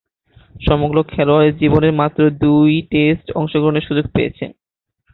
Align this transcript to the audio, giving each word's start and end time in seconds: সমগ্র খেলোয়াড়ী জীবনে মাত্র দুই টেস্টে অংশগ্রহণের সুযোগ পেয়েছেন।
সমগ্র 0.61 0.97
খেলোয়াড়ী 1.03 1.49
জীবনে 1.59 1.89
মাত্র 1.91 2.21
দুই 2.41 2.71
টেস্টে 2.91 3.31
অংশগ্রহণের 3.33 3.87
সুযোগ 3.87 4.05
পেয়েছেন। 4.15 4.49